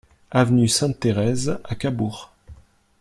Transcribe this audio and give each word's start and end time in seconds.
Avenue 0.31 0.67
Sainte-Therese 0.67 1.59
à 1.63 1.75
Cabourg 1.75 2.33